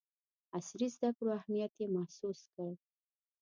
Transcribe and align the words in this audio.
عصري 0.57 0.87
زدکړو 0.95 1.29
اهمیت 1.39 1.73
یې 1.81 1.87
محسوس 1.95 2.39
کړ. 2.53 2.69